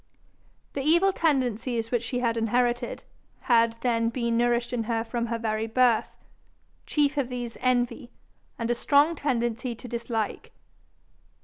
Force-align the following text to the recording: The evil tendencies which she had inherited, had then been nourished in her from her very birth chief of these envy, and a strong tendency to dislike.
The 0.73 0.81
evil 0.81 1.13
tendencies 1.13 1.91
which 1.91 2.01
she 2.01 2.21
had 2.21 2.35
inherited, 2.35 3.03
had 3.41 3.73
then 3.81 4.09
been 4.09 4.35
nourished 4.35 4.73
in 4.73 4.85
her 4.85 5.03
from 5.03 5.27
her 5.27 5.37
very 5.37 5.67
birth 5.67 6.15
chief 6.87 7.17
of 7.17 7.29
these 7.29 7.55
envy, 7.61 8.09
and 8.57 8.71
a 8.71 8.73
strong 8.73 9.15
tendency 9.15 9.75
to 9.75 9.87
dislike. 9.87 10.53